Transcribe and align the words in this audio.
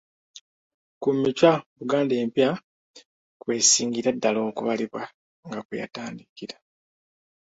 Ku 1.01 1.09
Michwa 1.19 1.51
Buganda 1.77 2.13
Empya 2.23 2.49
kw'esingira 3.41 4.09
ddala 4.15 4.39
okubalirwa 4.49 5.01
nga 5.47 5.59
kwe 5.65 5.75
yatandikira. 5.81 6.55